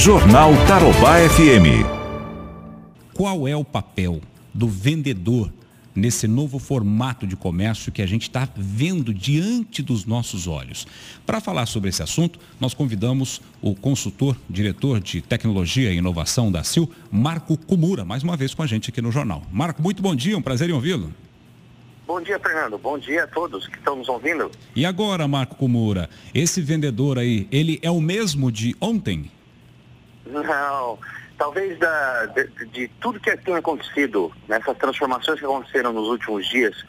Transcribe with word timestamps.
Jornal 0.00 0.52
Tarobá 0.66 1.18
FM. 1.28 1.84
Qual 3.12 3.46
é 3.46 3.54
o 3.54 3.62
papel 3.62 4.22
do 4.54 4.66
vendedor 4.66 5.52
nesse 5.94 6.26
novo 6.26 6.58
formato 6.58 7.26
de 7.26 7.36
comércio 7.36 7.92
que 7.92 8.00
a 8.00 8.06
gente 8.06 8.22
está 8.22 8.48
vendo 8.56 9.12
diante 9.12 9.82
dos 9.82 10.06
nossos 10.06 10.46
olhos. 10.46 10.86
Para 11.26 11.38
falar 11.38 11.66
sobre 11.66 11.90
esse 11.90 12.02
assunto, 12.02 12.38
nós 12.58 12.72
convidamos 12.72 13.42
o 13.60 13.74
consultor, 13.74 14.34
diretor 14.48 15.00
de 15.00 15.20
tecnologia 15.20 15.92
e 15.92 15.98
inovação 15.98 16.50
da 16.50 16.64
CIL, 16.64 16.90
Marco 17.12 17.58
Kumura, 17.58 18.02
mais 18.02 18.22
uma 18.22 18.38
vez 18.38 18.54
com 18.54 18.62
a 18.62 18.66
gente 18.66 18.88
aqui 18.88 19.02
no 19.02 19.12
jornal. 19.12 19.42
Marco, 19.52 19.82
muito 19.82 20.02
bom 20.02 20.14
dia, 20.14 20.34
um 20.34 20.40
prazer 20.40 20.70
em 20.70 20.72
ouvi-lo. 20.72 21.12
Bom 22.06 22.22
dia, 22.22 22.40
Fernando. 22.40 22.78
Bom 22.78 22.98
dia 22.98 23.24
a 23.24 23.26
todos 23.26 23.68
que 23.68 23.76
estão 23.76 23.96
nos 23.96 24.08
ouvindo. 24.08 24.50
E 24.74 24.86
agora, 24.86 25.28
Marco 25.28 25.56
Kumura, 25.56 26.08
esse 26.32 26.62
vendedor 26.62 27.18
aí, 27.18 27.46
ele 27.52 27.78
é 27.82 27.90
o 27.90 28.00
mesmo 28.00 28.50
de 28.50 28.74
ontem? 28.80 29.30
Não, 30.30 30.98
talvez 31.36 31.78
da, 31.78 32.26
de, 32.26 32.66
de, 32.66 32.88
tudo 33.00 33.20
que 33.20 33.36
tem 33.38 33.54
acontecido, 33.54 34.32
nessas 34.48 34.76
transformações 34.76 35.38
que 35.38 35.44
aconteceram 35.44 35.92
nos 35.92 36.08
últimos 36.08 36.46
dias, 36.46 36.84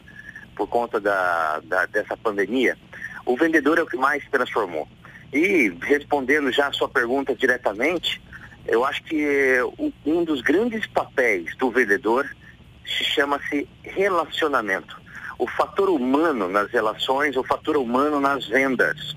por 0.54 0.68
conta 0.68 1.00
da, 1.00 1.60
da, 1.64 1.86
dessa 1.86 2.16
pandemia, 2.16 2.76
o 3.24 3.36
vendedor 3.36 3.78
é 3.78 3.82
o 3.82 3.86
que 3.86 3.96
mais 3.96 4.22
se 4.22 4.30
transformou. 4.30 4.86
E 5.32 5.74
respondendo 5.82 6.52
já 6.52 6.68
a 6.68 6.72
sua 6.72 6.88
pergunta 6.88 7.34
diretamente, 7.34 8.20
eu 8.66 8.84
acho 8.84 9.02
que 9.04 9.58
um 10.04 10.24
dos 10.24 10.40
grandes 10.42 10.86
papéis 10.86 11.56
do 11.56 11.70
vendedor 11.70 12.28
chama-se 12.84 13.68
relacionamento. 13.82 15.00
O 15.38 15.46
fator 15.48 15.88
humano 15.88 16.48
nas 16.48 16.70
relações, 16.70 17.36
o 17.36 17.42
fator 17.42 17.76
humano 17.76 18.20
nas 18.20 18.46
vendas. 18.46 19.16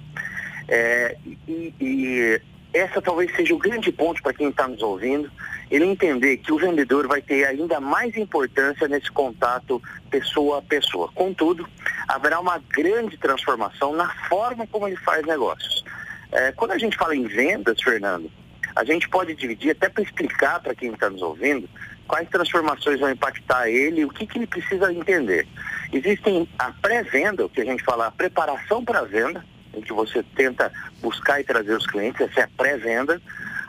É, 0.67 1.17
e, 1.47 1.73
e 1.79 2.41
essa 2.77 3.01
talvez 3.01 3.33
seja 3.35 3.55
o 3.55 3.57
grande 3.57 3.91
ponto 3.91 4.21
para 4.21 4.33
quem 4.33 4.49
está 4.49 4.67
nos 4.67 4.81
ouvindo, 4.81 5.31
ele 5.71 5.85
entender 5.85 6.37
que 6.37 6.51
o 6.51 6.57
vendedor 6.57 7.07
vai 7.07 7.21
ter 7.21 7.45
ainda 7.45 7.79
mais 7.79 8.15
importância 8.17 8.87
nesse 8.87 9.11
contato 9.11 9.81
pessoa 10.09 10.59
a 10.59 10.61
pessoa. 10.61 11.09
Contudo, 11.13 11.67
haverá 12.07 12.39
uma 12.39 12.59
grande 12.69 13.17
transformação 13.17 13.93
na 13.93 14.09
forma 14.27 14.67
como 14.67 14.87
ele 14.87 14.97
faz 14.97 15.25
negócios. 15.25 15.83
É, 16.31 16.51
quando 16.51 16.71
a 16.71 16.77
gente 16.77 16.97
fala 16.97 17.15
em 17.15 17.27
vendas, 17.27 17.81
Fernando, 17.81 18.29
a 18.75 18.83
gente 18.83 19.07
pode 19.07 19.33
dividir 19.35 19.71
até 19.71 19.87
para 19.87 20.03
explicar 20.03 20.59
para 20.61 20.75
quem 20.75 20.91
está 20.91 21.09
nos 21.09 21.21
ouvindo 21.21 21.69
quais 22.07 22.29
transformações 22.29 22.99
vão 22.99 23.09
impactar 23.09 23.69
ele 23.69 24.05
o 24.05 24.09
que, 24.09 24.27
que 24.27 24.37
ele 24.37 24.47
precisa 24.47 24.93
entender. 24.93 25.47
Existem 25.91 26.47
a 26.59 26.71
pré-venda, 26.71 27.45
o 27.45 27.49
que 27.49 27.61
a 27.61 27.65
gente 27.65 27.83
fala, 27.83 28.07
a 28.07 28.11
preparação 28.11 28.83
para 28.83 28.99
a 28.99 29.05
venda, 29.05 29.43
em 29.75 29.81
que 29.81 29.93
você 29.93 30.23
tenta 30.35 30.71
buscar 31.01 31.39
e 31.39 31.43
trazer 31.43 31.75
os 31.75 31.85
clientes, 31.85 32.21
essa 32.21 32.41
é 32.41 32.43
a 32.43 32.49
pré-venda. 32.55 33.21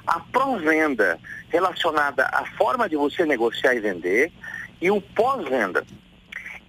A 0.06 0.20
pró-venda, 0.20 1.18
relacionada 1.48 2.26
à 2.26 2.44
forma 2.56 2.88
de 2.88 2.96
você 2.96 3.24
negociar 3.24 3.74
e 3.74 3.80
vender, 3.80 4.32
e 4.80 4.90
o 4.90 5.00
pós-venda. 5.00 5.84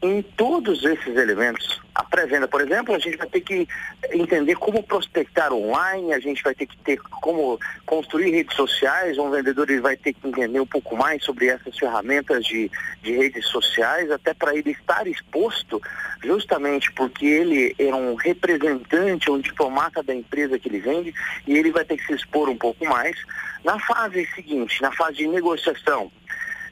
Em 0.02 0.22
todos 0.22 0.84
esses 0.84 1.16
elementos, 1.16 1.82
a 1.98 2.04
pré-venda, 2.04 2.48
por 2.48 2.62
exemplo, 2.62 2.94
a 2.94 3.00
gente 3.00 3.18
vai 3.18 3.28
ter 3.28 3.42
que 3.42 3.68
entender 4.12 4.54
como 4.54 4.84
prospectar 4.84 5.52
online, 5.52 6.14
a 6.14 6.20
gente 6.20 6.44
vai 6.44 6.54
ter 6.54 6.68
que 6.68 6.78
ter 6.78 7.00
como 7.00 7.60
construir 7.88 8.30
redes 8.30 8.56
sociais, 8.56 9.18
um 9.18 9.32
vendedor 9.32 9.68
ele 9.68 9.82
vai 9.82 9.98
ter 9.98 10.14
que 10.14 10.28
entender 10.28 10.60
um 10.60 10.66
pouco 10.68 10.96
mais 10.96 11.24
sobre 11.24 11.48
essas 11.48 11.76
ferramentas 11.76 12.46
de, 12.46 12.70
de 13.02 13.14
redes 13.14 13.48
sociais, 13.48 14.12
até 14.12 14.32
para 14.32 14.56
ele 14.56 14.72
estar 14.74 15.08
exposto, 15.08 15.82
justamente 16.24 16.92
porque 16.92 17.26
ele 17.26 17.76
é 17.80 17.94
um 17.94 18.14
representante, 18.14 19.32
um 19.32 19.40
diplomata 19.40 20.04
da 20.04 20.14
empresa 20.14 20.60
que 20.60 20.70
ele 20.70 20.80
vende, 20.80 21.12
e 21.48 21.58
ele 21.58 21.72
vai 21.72 21.84
ter 21.84 21.98
que 21.98 22.06
se 22.06 22.14
expor 22.14 22.48
um 22.48 22.58
pouco 22.58 22.86
mais. 22.86 23.18
Na 23.64 23.80
fase 23.80 24.24
seguinte, 24.36 24.84
na 24.84 24.92
fase 24.92 25.18
de 25.18 25.28
negociação, 25.28 26.12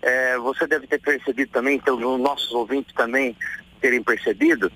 é, 0.04 0.38
você 0.38 0.68
deve 0.68 0.86
ter 0.86 1.00
percebido 1.00 1.52
também, 1.52 1.78
então 1.78 1.96
os 1.96 2.22
nossos 2.22 2.52
ouvintes 2.52 2.94
também 2.94 3.36
terem 3.82 4.02
percebido, 4.02 4.72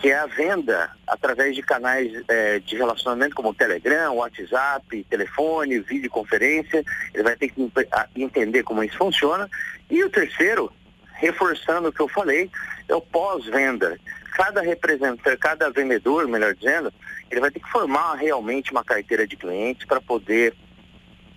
que 0.00 0.10
é 0.10 0.18
a 0.18 0.26
venda 0.26 0.90
através 1.06 1.54
de 1.54 1.62
canais 1.62 2.12
é, 2.28 2.58
de 2.58 2.76
relacionamento 2.76 3.34
como 3.34 3.54
Telegram, 3.54 4.14
WhatsApp, 4.14 5.06
telefone, 5.08 5.80
videoconferência. 5.80 6.84
Ele 7.12 7.22
vai 7.22 7.36
ter 7.36 7.48
que 7.50 7.72
entender 8.16 8.62
como 8.62 8.82
isso 8.82 8.96
funciona. 8.96 9.48
E 9.90 10.02
o 10.02 10.10
terceiro, 10.10 10.72
reforçando 11.14 11.88
o 11.88 11.92
que 11.92 12.00
eu 12.00 12.08
falei, 12.08 12.50
é 12.88 12.94
o 12.94 13.00
pós-venda. 13.00 13.98
Cada 14.32 14.60
representante, 14.62 15.36
cada 15.38 15.70
vendedor, 15.70 16.26
melhor 16.26 16.54
dizendo, 16.54 16.92
ele 17.30 17.40
vai 17.40 17.50
ter 17.50 17.60
que 17.60 17.70
formar 17.70 18.14
realmente 18.14 18.72
uma 18.72 18.84
carteira 18.84 19.26
de 19.26 19.36
clientes 19.36 19.86
para 19.86 20.00
poder 20.00 20.54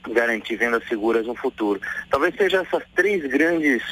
garantir 0.09 0.55
vendas 0.55 0.87
seguras 0.87 1.25
no 1.25 1.35
futuro. 1.35 1.81
Talvez 2.09 2.35
seja 2.35 2.61
essas 2.61 2.83
três 2.95 3.25
grandes, 3.27 3.83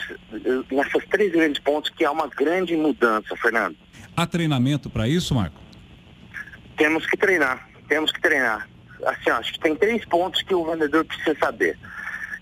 nessas 0.72 1.06
três 1.06 1.32
grandes 1.32 1.62
pontos 1.62 1.90
que 1.90 2.06
há 2.06 2.12
uma 2.12 2.28
grande 2.28 2.76
mudança, 2.76 3.36
Fernando. 3.36 3.76
Há 4.16 4.26
treinamento 4.26 4.90
para 4.90 5.08
isso, 5.08 5.36
Marco? 5.36 5.60
Temos 6.78 7.06
que 7.06 7.18
treinar, 7.18 7.68
temos 7.88 8.12
que 8.12 8.22
treinar. 8.22 8.68
Assim, 9.06 9.30
acho 9.30 9.54
que 9.54 9.60
tem 9.60 9.76
três 9.76 10.06
pontos 10.06 10.42
que 10.42 10.54
o 10.54 10.66
vendedor 10.66 11.04
precisa 11.06 11.36
saber. 11.38 11.78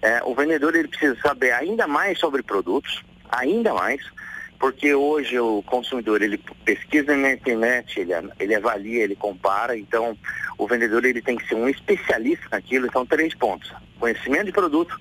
É, 0.02 0.22
o 0.24 0.36
vendedor 0.36 0.76
ele 0.76 0.88
precisa 0.88 1.18
saber 1.22 1.52
ainda 1.52 1.88
mais 1.88 2.20
sobre 2.20 2.44
produtos, 2.44 3.02
ainda 3.32 3.74
mais, 3.74 4.02
porque 4.60 4.94
hoje 4.94 5.40
o 5.40 5.64
consumidor 5.64 6.22
ele 6.22 6.38
pesquisa 6.64 7.16
na 7.18 7.34
internet, 7.34 8.00
ele, 8.00 8.12
ele 8.40 8.56
avalia, 8.56 9.04
ele 9.04 9.16
compara, 9.16 9.78
então 9.78 10.18
o 10.58 10.68
vendedor 10.68 11.04
ele 11.04 11.22
tem 11.22 11.38
que 11.38 11.48
ser 11.48 11.56
um 11.56 11.68
especialista 11.68 12.48
naquilo, 12.52 12.86
então 12.86 13.06
três 13.06 13.34
pontos. 13.34 13.74
Conhecimento 14.00 14.46
de 14.46 14.52
produto, 14.52 15.00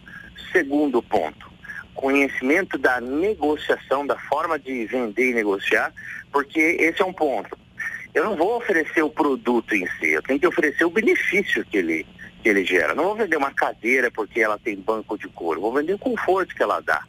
segundo 0.52 1.02
ponto, 1.02 1.51
conhecimento 1.94 2.78
da 2.78 3.00
negociação, 3.00 4.06
da 4.06 4.16
forma 4.16 4.58
de 4.58 4.86
vender 4.86 5.30
e 5.30 5.34
negociar, 5.34 5.92
porque 6.32 6.60
esse 6.60 7.02
é 7.02 7.04
um 7.04 7.12
ponto. 7.12 7.56
Eu 8.14 8.24
não 8.24 8.36
vou 8.36 8.56
oferecer 8.56 9.02
o 9.02 9.10
produto 9.10 9.74
em 9.74 9.86
si, 9.98 10.10
eu 10.10 10.22
tenho 10.22 10.38
que 10.38 10.46
oferecer 10.46 10.84
o 10.84 10.90
benefício 10.90 11.64
que 11.64 11.78
ele, 11.78 12.06
que 12.42 12.48
ele 12.48 12.64
gera. 12.64 12.94
Não 12.94 13.04
vou 13.04 13.16
vender 13.16 13.36
uma 13.36 13.52
cadeira 13.52 14.10
porque 14.10 14.40
ela 14.40 14.58
tem 14.58 14.76
banco 14.76 15.16
de 15.16 15.28
couro, 15.28 15.60
vou 15.60 15.72
vender 15.72 15.94
o 15.94 15.98
conforto 15.98 16.54
que 16.54 16.62
ela 16.62 16.80
dá. 16.80 17.02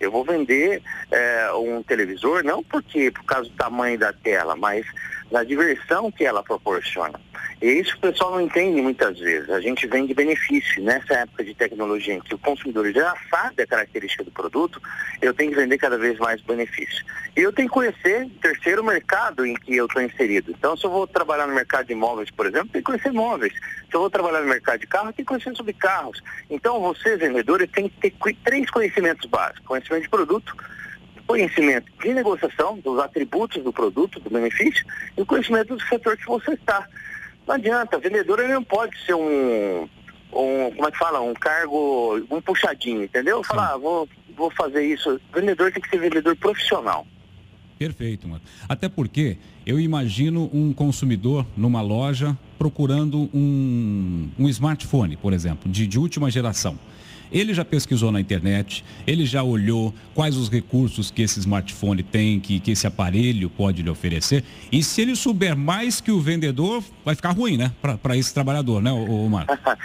Eu 0.00 0.10
vou 0.10 0.24
vender 0.24 0.82
é, 1.10 1.52
um 1.52 1.82
televisor 1.82 2.44
não 2.44 2.62
porque 2.62 3.10
por 3.10 3.24
causa 3.24 3.48
do 3.48 3.56
tamanho 3.56 3.98
da 3.98 4.12
tela, 4.12 4.56
mas 4.56 4.86
da 5.30 5.44
diversão 5.44 6.10
que 6.10 6.24
ela 6.24 6.42
proporciona. 6.42 7.20
E 7.60 7.66
isso 7.66 7.96
o 7.96 8.00
pessoal 8.00 8.30
não 8.30 8.40
entende 8.40 8.80
muitas 8.80 9.18
vezes. 9.18 9.50
A 9.50 9.60
gente 9.60 9.86
vende 9.86 10.14
benefício. 10.14 10.82
Nessa 10.82 11.14
época 11.14 11.42
de 11.42 11.54
tecnologia 11.54 12.14
em 12.14 12.20
que 12.20 12.34
o 12.34 12.38
consumidor 12.38 12.92
já 12.92 13.14
sabe 13.28 13.62
a 13.62 13.66
característica 13.66 14.22
do 14.22 14.30
produto, 14.30 14.80
eu 15.20 15.34
tenho 15.34 15.50
que 15.50 15.56
vender 15.56 15.76
cada 15.76 15.98
vez 15.98 16.18
mais 16.18 16.40
benefício. 16.42 17.04
E 17.36 17.40
eu 17.40 17.52
tenho 17.52 17.68
que 17.68 17.74
conhecer 17.74 18.26
o 18.26 18.30
terceiro 18.40 18.84
mercado 18.84 19.44
em 19.44 19.54
que 19.54 19.76
eu 19.76 19.86
estou 19.86 20.00
inserido. 20.00 20.52
Então, 20.52 20.76
se 20.76 20.84
eu 20.84 20.90
vou 20.90 21.06
trabalhar 21.06 21.46
no 21.48 21.54
mercado 21.54 21.86
de 21.86 21.92
imóveis, 21.92 22.30
por 22.30 22.46
exemplo, 22.46 22.68
tem 22.68 22.80
que 22.80 22.86
conhecer 22.86 23.08
imóveis. 23.08 23.52
Se 23.52 23.94
eu 23.94 24.00
vou 24.00 24.10
trabalhar 24.10 24.40
no 24.40 24.48
mercado 24.48 24.78
de 24.78 24.86
carro, 24.86 25.06
tem 25.06 25.24
que 25.24 25.24
conhecer 25.24 25.54
sobre 25.56 25.72
carros. 25.72 26.22
Então, 26.48 26.80
você, 26.80 27.16
vendedor, 27.16 27.66
tem 27.68 27.88
que 27.88 28.10
ter 28.10 28.36
três 28.44 28.70
conhecimentos 28.70 29.28
básicos. 29.28 29.66
Conhecimento 29.66 30.02
de 30.02 30.08
produto, 30.08 30.54
conhecimento 31.26 31.92
de 32.00 32.14
negociação, 32.14 32.78
dos 32.78 32.98
atributos 33.00 33.62
do 33.62 33.72
produto, 33.72 34.20
do 34.20 34.30
benefício, 34.30 34.86
e 35.16 35.22
o 35.22 35.26
conhecimento 35.26 35.74
do 35.74 35.82
setor 35.86 36.16
que 36.16 36.26
você 36.26 36.52
está. 36.52 36.86
Não 37.48 37.54
adianta, 37.54 37.98
vendedor 37.98 38.40
ele 38.40 38.52
não 38.52 38.62
pode 38.62 38.94
ser 39.06 39.14
um, 39.14 39.88
um, 40.34 40.70
como 40.76 40.86
é 40.86 40.90
que 40.90 40.98
fala, 40.98 41.22
um 41.22 41.32
cargo, 41.32 42.22
um 42.30 42.42
puxadinho, 42.42 43.04
entendeu? 43.04 43.42
Falar, 43.42 43.72
ah, 43.72 43.78
vou, 43.78 44.06
vou 44.36 44.50
fazer 44.50 44.84
isso. 44.84 45.18
vendedor 45.32 45.72
tem 45.72 45.82
que 45.82 45.88
ser 45.88 45.98
vendedor 45.98 46.36
profissional. 46.36 47.06
Perfeito, 47.78 48.28
mano. 48.28 48.42
Até 48.68 48.86
porque 48.86 49.38
eu 49.64 49.80
imagino 49.80 50.50
um 50.52 50.74
consumidor 50.74 51.46
numa 51.56 51.80
loja 51.80 52.36
procurando 52.58 53.30
um, 53.32 54.28
um 54.38 54.46
smartphone, 54.50 55.16
por 55.16 55.32
exemplo, 55.32 55.72
de, 55.72 55.86
de 55.86 55.98
última 55.98 56.30
geração. 56.30 56.78
Ele 57.32 57.54
já 57.54 57.64
pesquisou 57.64 58.10
na 58.10 58.20
internet, 58.20 58.84
ele 59.06 59.26
já 59.26 59.42
olhou 59.42 59.94
quais 60.14 60.36
os 60.36 60.48
recursos 60.48 61.10
que 61.10 61.22
esse 61.22 61.38
smartphone 61.40 62.02
tem, 62.02 62.40
que, 62.40 62.60
que 62.60 62.70
esse 62.72 62.86
aparelho 62.86 63.50
pode 63.50 63.82
lhe 63.82 63.90
oferecer. 63.90 64.44
E 64.70 64.82
se 64.82 65.02
ele 65.02 65.14
souber 65.16 65.56
mais 65.56 66.00
que 66.00 66.10
o 66.10 66.20
vendedor, 66.20 66.82
vai 67.04 67.14
ficar 67.14 67.30
ruim, 67.30 67.56
né? 67.56 67.72
Para 68.02 68.16
esse 68.16 68.32
trabalhador, 68.32 68.82
né, 68.82 68.92
o, 68.92 69.26
o 69.26 69.30
Marcos? 69.30 69.56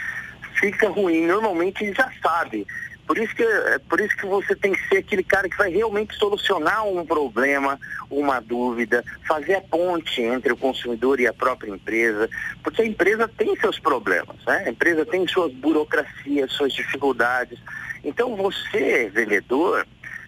Fica 0.60 0.90
ruim. 0.90 1.26
Normalmente 1.26 1.84
ele 1.84 1.94
já 1.94 2.10
sabe. 2.22 2.66
Por 3.06 3.18
isso, 3.18 3.36
que, 3.36 3.44
é, 3.44 3.80
por 3.80 4.00
isso 4.00 4.16
que 4.16 4.26
você 4.26 4.56
tem 4.56 4.72
que 4.72 4.88
ser 4.88 4.98
aquele 4.98 5.24
cara 5.24 5.50
que 5.50 5.58
vai 5.58 5.70
realmente 5.70 6.16
solucionar 6.16 6.88
um 6.88 7.06
problema, 7.06 7.80
uma 8.10 8.40
dúvida, 8.40 9.04
fazer 9.28 9.56
a 9.56 9.62
ponte 9.62 10.22
entre 10.22 10.54
o 10.54 10.58
consumidor 10.58 11.20
e 11.20 11.28
a 11.28 11.34
própria 11.34 11.70
empresa, 11.70 12.30
porque 12.64 12.82
a 12.82 12.86
empresa 12.86 13.28
tem 13.28 13.56
seus 13.58 13.78
problemas, 13.78 14.38
né? 14.48 14.64
A 14.66 14.70
empresa 14.70 15.06
tem 15.06 15.28
suas 15.28 15.52
burocracias, 15.54 16.54
suas 16.54 16.72
dificuldades. 16.74 17.60
Então 18.04 18.36
você, 18.38 19.10
vendedor, 19.14 19.86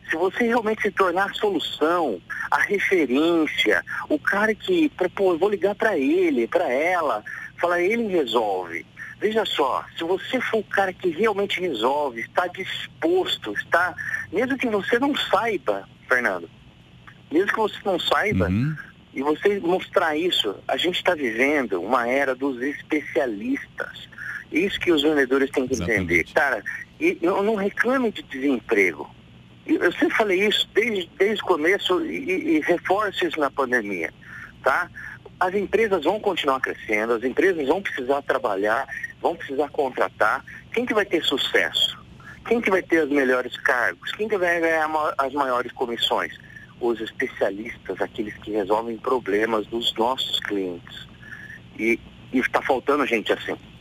se 0.10 0.16
você 0.16 0.44
realmente 0.44 0.82
se 0.82 0.92
tornar 0.92 1.30
a 1.30 1.34
solução, 1.34 2.22
a 2.52 2.60
referência, 2.60 3.84
o 4.10 4.20
cara 4.20 4.54
que, 4.54 4.92
pô, 5.16 5.34
eu 5.34 5.40
vou 5.40 5.50
ligar 5.50 5.76
para 5.76 5.98
ele, 5.98 6.48
para 6.48 6.72
ela, 6.72 7.24
falar, 7.58 7.82
ele 7.82 8.08
resolve. 8.08 8.86
Veja 9.20 9.46
só, 9.46 9.86
se 9.98 10.04
você 10.04 10.40
for 10.42 10.60
o 10.60 10.64
cara 10.64 10.92
que 10.92 11.10
realmente 11.10 11.60
resolve, 11.60 12.22
está 12.22 12.48
disposto, 12.48 13.54
está. 13.54 13.96
Mesmo 14.32 14.58
que 14.58 14.68
você 14.68 15.00
não 15.00 15.16
saiba, 15.16 15.88
Fernando, 16.08 16.50
mesmo 17.32 17.48
que 17.48 17.58
você 17.58 17.78
não 17.86 18.00
saiba, 18.00 18.50
uhum. 18.50 18.76
e 19.14 19.24
você 19.24 19.60
mostrar 19.60 20.18
isso, 20.18 20.56
a 20.68 20.78
gente 20.78 20.98
está 20.98 21.16
vivendo 21.16 21.82
uma 21.82 22.08
era 22.08 22.36
dos 22.36 22.62
especialistas. 22.62 24.10
Isso 24.52 24.80
que 24.80 24.92
os 24.92 25.02
vendedores 25.02 25.50
têm 25.50 25.68
que 25.68 25.74
Exatamente. 25.74 26.04
entender. 26.04 26.34
Cara, 26.34 26.64
e, 27.00 27.18
eu 27.22 27.42
não 27.42 27.56
reclame 27.56 28.12
de 28.12 28.22
desemprego. 28.24 29.10
Eu 29.66 29.92
sempre 29.94 30.16
falei 30.16 30.48
isso 30.48 30.70
desde, 30.74 31.10
desde 31.18 31.42
o 31.42 31.48
começo 31.48 32.06
e, 32.06 32.58
e 32.58 32.60
reforço 32.62 33.26
isso 33.26 33.40
na 33.40 33.50
pandemia, 33.50 34.14
tá? 34.64 34.90
As 35.40 35.54
empresas 35.54 36.04
vão 36.04 36.20
continuar 36.20 36.60
crescendo, 36.62 37.14
as 37.14 37.24
empresas 37.24 37.68
vão 37.68 37.82
precisar 37.82 38.22
trabalhar, 38.22 38.88
vão 39.22 39.36
precisar 39.36 39.70
contratar. 39.70 40.44
Quem 40.74 40.86
que 40.86 40.94
vai 40.94 41.06
ter 41.06 41.24
sucesso? 41.24 41.98
Quem 42.48 42.62
que 42.62 42.70
vai 42.70 42.82
ter 42.82 43.04
os 43.04 43.10
melhores 43.10 43.58
cargos? 43.58 44.12
Quem 44.12 44.28
que 44.28 44.38
vai 44.38 44.60
ganhar 44.60 44.90
as 45.18 45.34
maiores 45.34 45.72
comissões? 45.72 46.38
Os 46.80 47.02
especialistas, 47.02 48.02
aqueles 48.02 48.36
que 48.38 48.52
resolvem 48.52 48.98
problemas 48.98 49.66
dos 49.68 49.94
nossos 49.96 50.40
clientes. 50.42 51.08
E 51.78 52.00
está 52.32 52.62
faltando 52.62 53.06
gente 53.06 53.34
assim. 53.34 53.58